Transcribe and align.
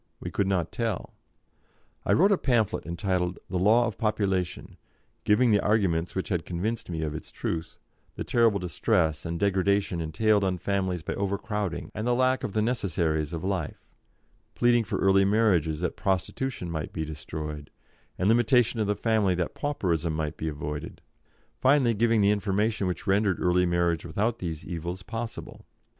We 0.19 0.31
could 0.31 0.47
not 0.47 0.71
tell. 0.71 1.13
I 2.07 2.13
wrote 2.13 2.31
a 2.31 2.37
pamphlet 2.39 2.87
entitled 2.87 3.37
"The 3.51 3.59
Law 3.59 3.85
of 3.85 3.99
Population," 3.99 4.77
giving 5.25 5.51
the 5.51 5.59
arguments 5.61 6.15
which 6.15 6.29
had 6.29 6.43
convinced 6.43 6.89
me 6.89 7.03
of 7.03 7.13
its 7.13 7.31
truth, 7.31 7.77
the 8.15 8.23
terrible 8.23 8.57
distress 8.57 9.27
and 9.27 9.39
degradation 9.39 10.01
entailed 10.01 10.43
on 10.43 10.57
families 10.57 11.03
by 11.03 11.13
overcrowding 11.13 11.91
and 11.93 12.07
the 12.07 12.15
lack 12.15 12.43
of 12.43 12.53
the 12.53 12.63
necessaries 12.63 13.31
of 13.31 13.43
life, 13.43 13.85
pleading 14.55 14.85
for 14.85 14.97
early 14.97 15.23
marriages 15.23 15.81
that 15.81 15.95
prostitution 15.97 16.71
might 16.71 16.91
be 16.91 17.05
destroyed, 17.05 17.69
and 18.17 18.27
limitation 18.27 18.79
of 18.79 18.87
the 18.87 18.95
family 18.95 19.35
that 19.35 19.53
pauperism 19.53 20.13
might 20.15 20.35
be 20.35 20.47
avoided; 20.47 20.99
finally, 21.59 21.93
giving 21.93 22.21
the 22.21 22.31
information 22.31 22.87
which 22.87 23.05
rendered 23.05 23.39
early 23.39 23.67
marriage 23.67 24.03
without 24.03 24.39
these 24.39 24.65
evils 24.65 25.03
possible. 25.03 25.67